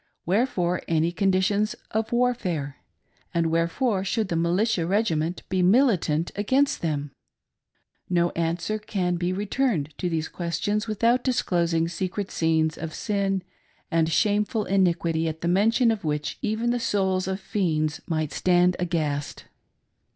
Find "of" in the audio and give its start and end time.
1.91-2.11, 12.79-12.95, 15.91-16.03, 17.27-17.39